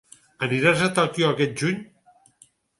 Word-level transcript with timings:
Aniràs 0.47 0.81
a 0.87 0.87
Tòquio 1.01 1.29
aquest 1.35 1.55
juny? 1.63 1.79